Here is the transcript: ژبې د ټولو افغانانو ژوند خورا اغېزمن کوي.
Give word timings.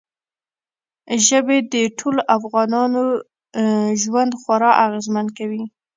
ژبې 1.27 1.57
د 1.73 1.75
ټولو 1.97 2.21
افغانانو 2.37 3.03
ژوند 4.01 4.31
خورا 4.41 4.71
اغېزمن 4.85 5.27
کوي. 5.37 5.63